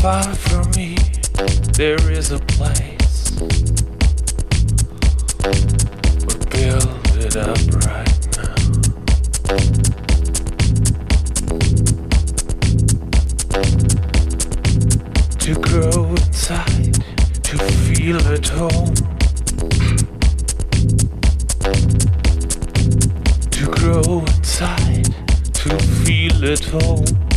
[0.00, 0.96] far from me,
[1.74, 3.30] there is a place.
[6.24, 8.54] But build it up right now.
[15.38, 16.94] To grow inside,
[17.42, 18.94] to feel at home.
[23.50, 25.14] To grow inside,
[25.52, 27.29] to feel at home.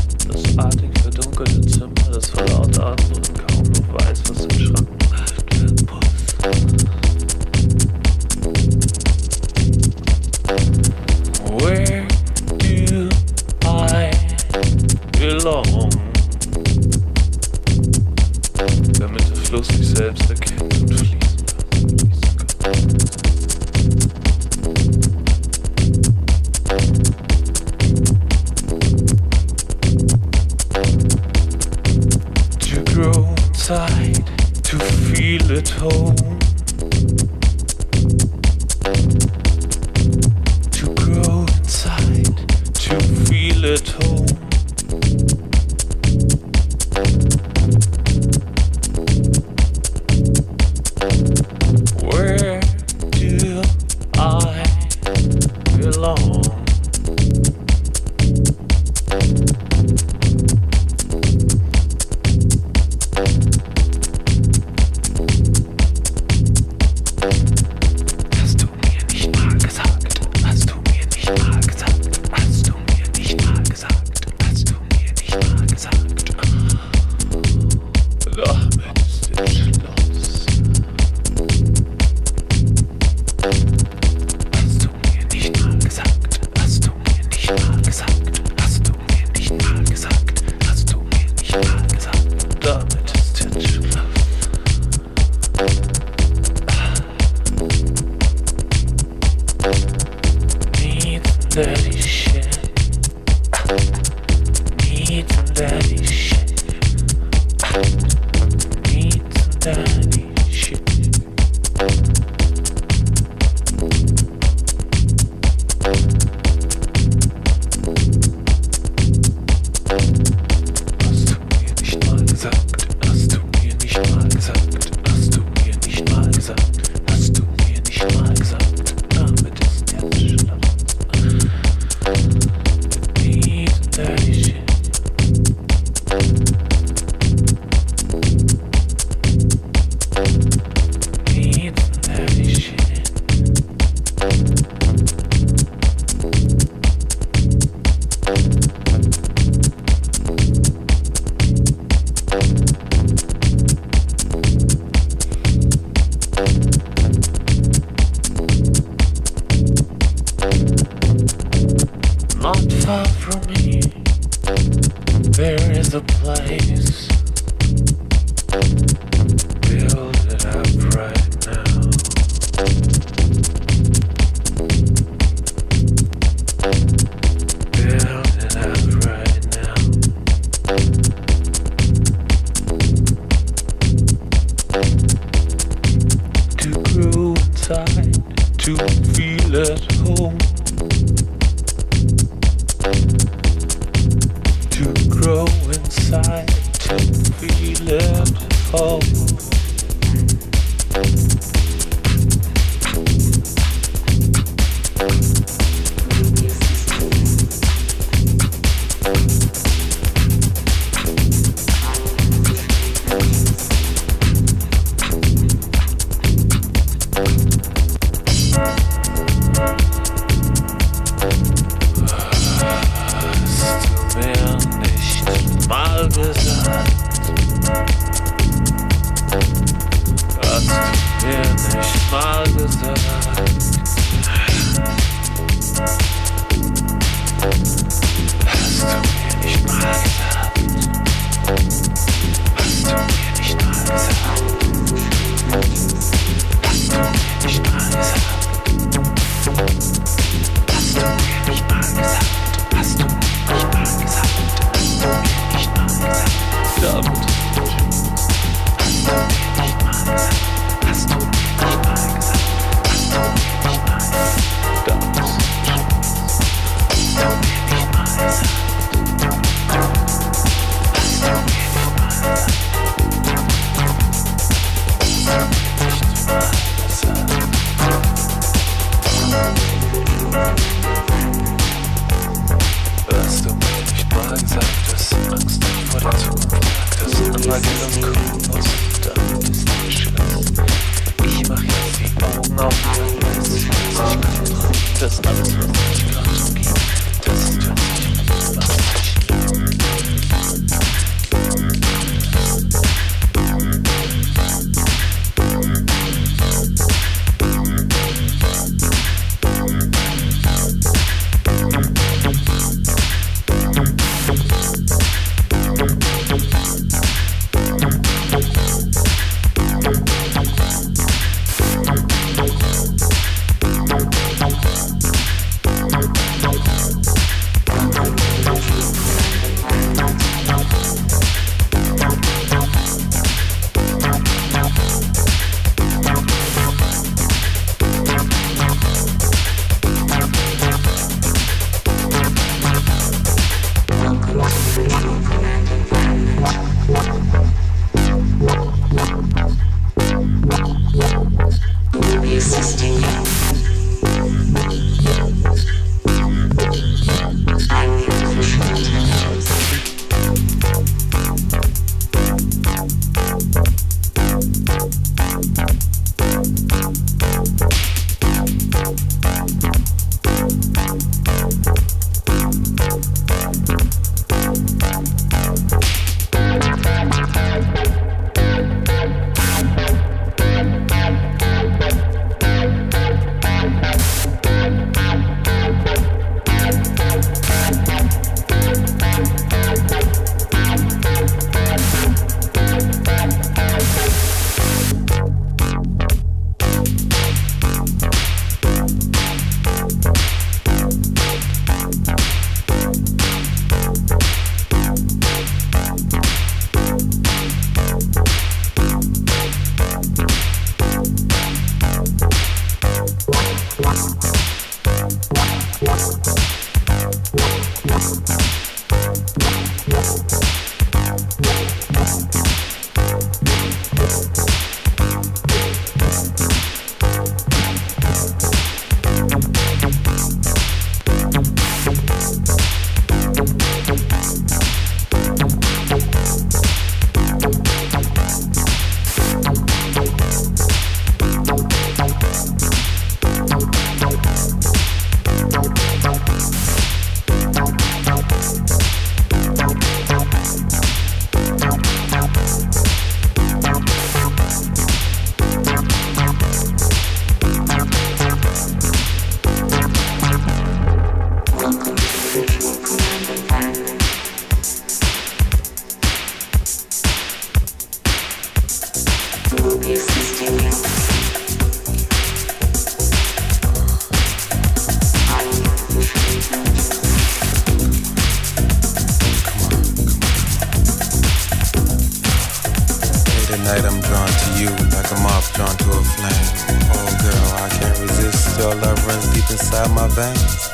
[485.03, 486.79] like a moth drawn to a flame.
[486.95, 488.57] Oh girl, I can't resist.
[488.59, 490.69] Your love runs deep inside my veins.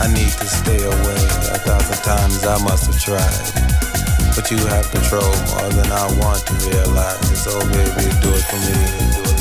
[0.00, 1.22] I need to stay away.
[1.50, 4.34] A thousand times I must have tried.
[4.34, 7.42] But you have control more than I want to realize.
[7.42, 8.74] So, baby, do it for me.
[9.14, 9.31] Do it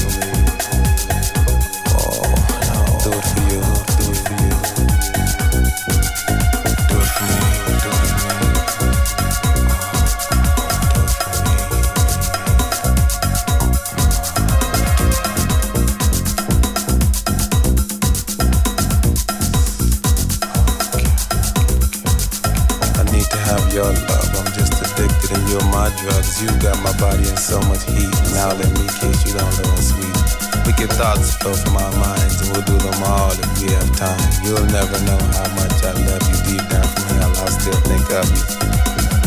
[26.42, 28.10] you got my body in so much heat.
[28.34, 30.18] Now let me kiss you down low sweet.
[30.66, 34.18] Wicked thoughts flow from our minds, and we'll do them all if we have time.
[34.44, 37.34] You'll never know how much I love you deep down from hell.
[37.38, 38.44] I still think of you.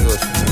[0.02, 0.43] Do it for me.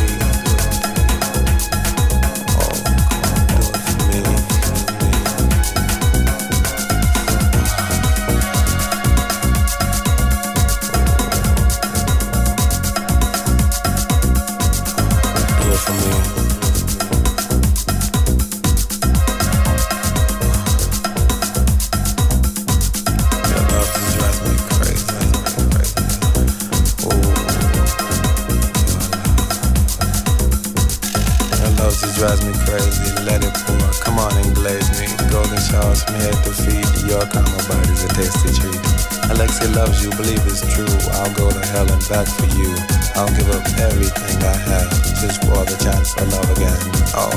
[33.24, 33.80] let it pour.
[34.02, 35.08] Come on and glaze me.
[35.30, 36.88] Golden showers from head to feet.
[37.06, 38.82] Your karma body's a tasty treat.
[39.30, 40.90] Alexi loves you, believe it's true.
[41.16, 42.74] I'll go to hell and back for you.
[43.14, 46.78] I'll give up everything I have just for the chance for love again.
[47.14, 47.30] Oh,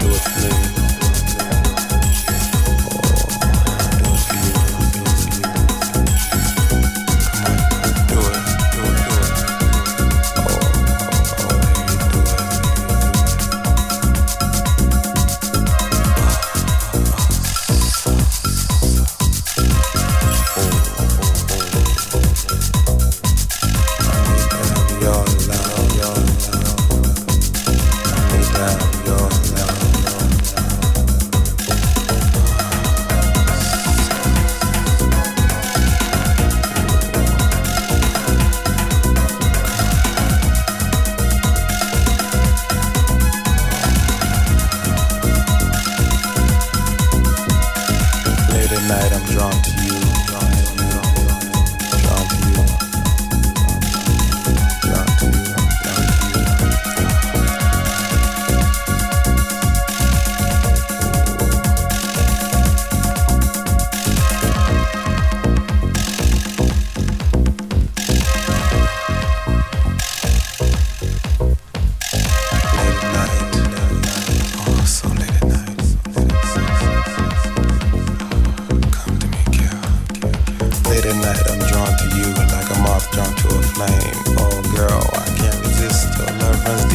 [0.00, 0.87] do it for me.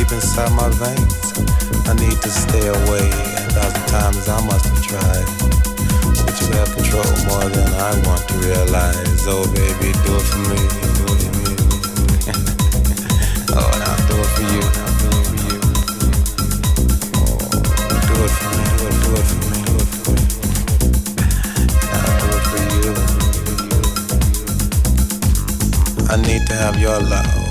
[0.03, 1.33] deep inside my veins.
[1.87, 5.27] I need to stay away, a thousand times I must have tried.
[6.25, 9.27] But you have control more than I want to realize.
[9.27, 10.59] Oh, baby, do it for me,
[10.97, 11.53] do it for me.
[13.55, 15.57] oh, and I'll do it for you, I'll do it for you.
[17.15, 17.37] Oh,
[18.07, 19.43] do it for me, do it, do it for.
[26.11, 27.42] I need to have your love.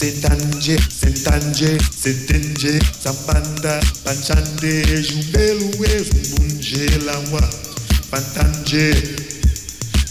[0.00, 7.40] C'est Tanje, c'est Tanje, c'est Tenje, Sapanda, Panchande, Joubeloué, Zumbunje, Lawa,
[8.08, 8.92] Pantanje,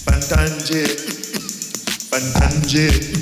[0.06, 0.84] Pantanje,
[2.12, 3.17] Pantanje.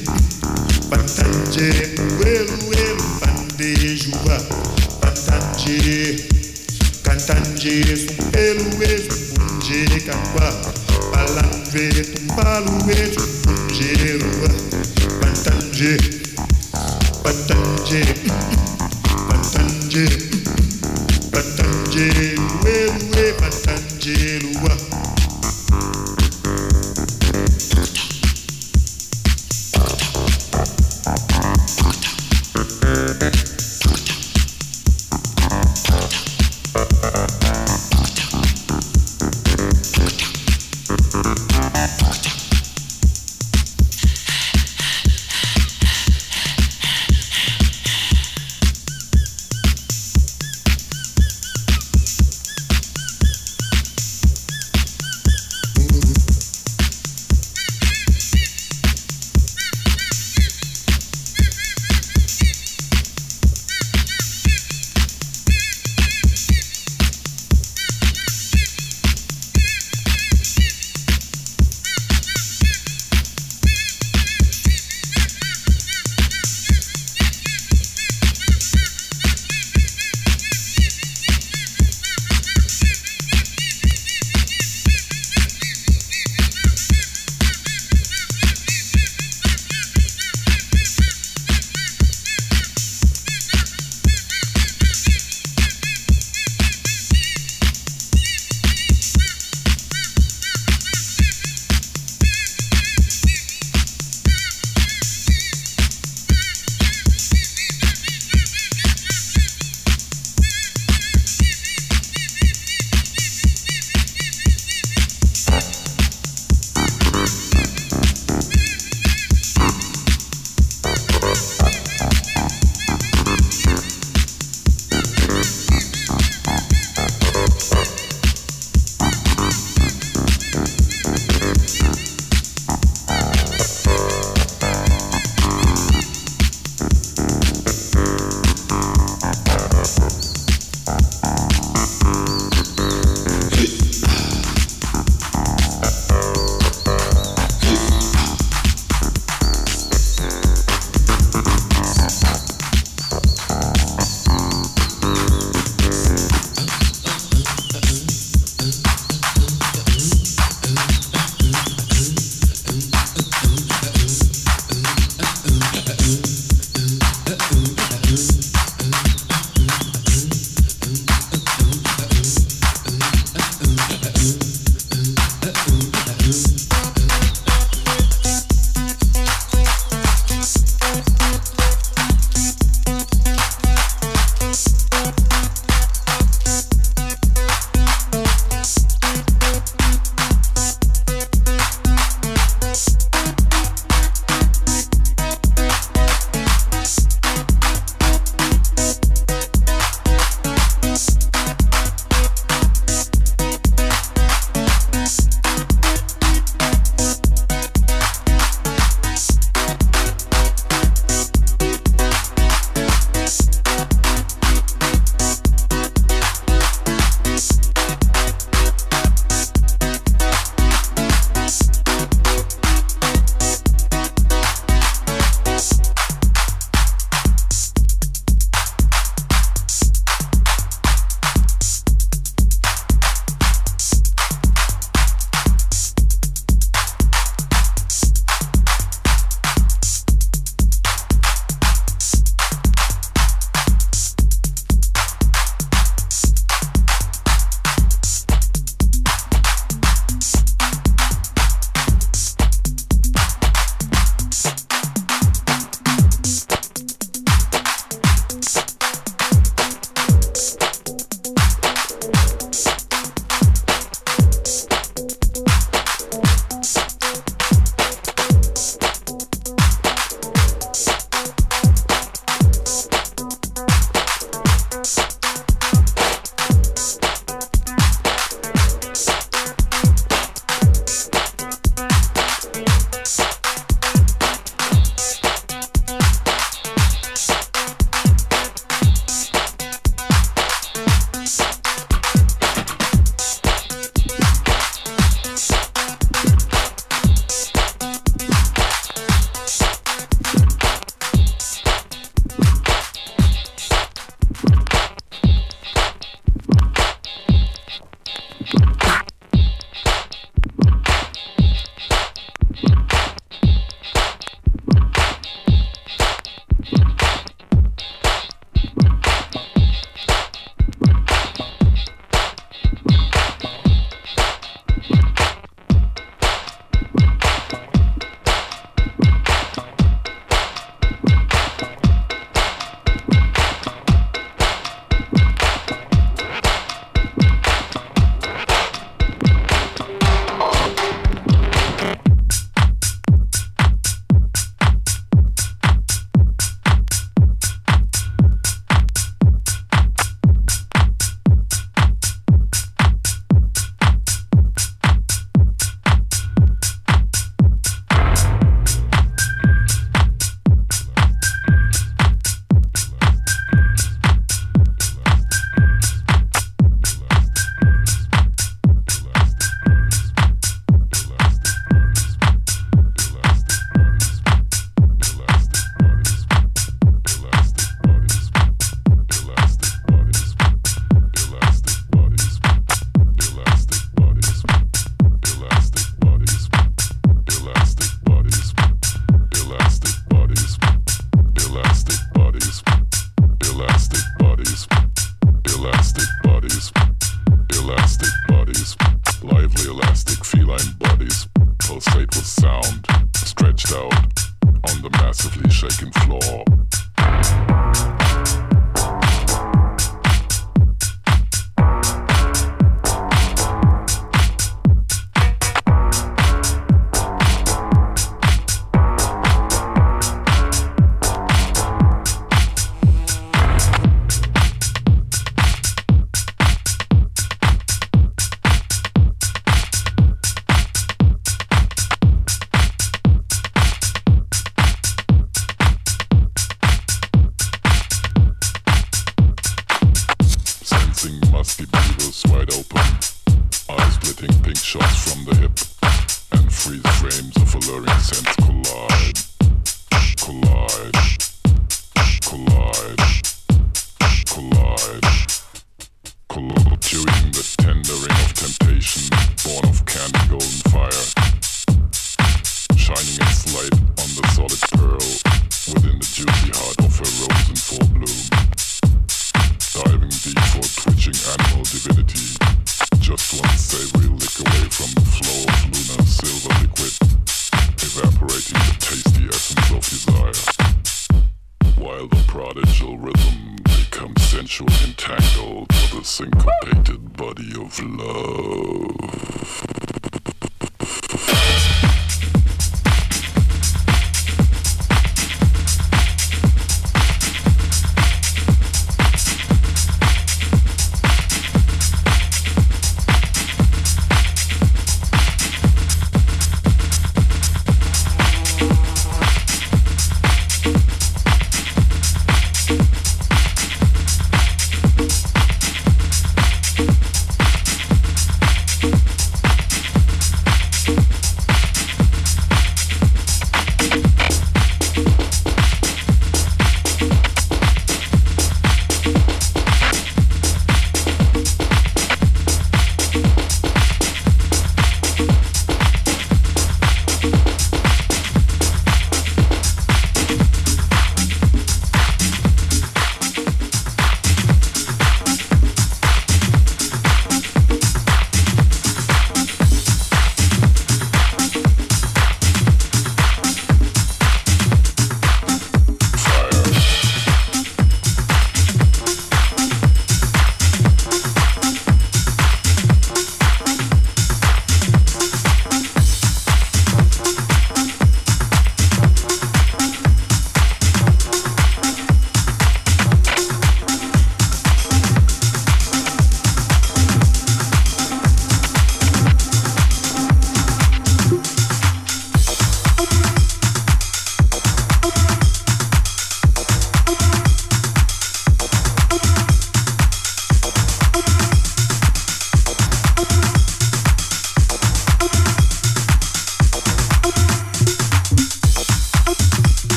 [482.35, 489.74] prodigal rhythm becomes sensual entangled with the syncopated body of love.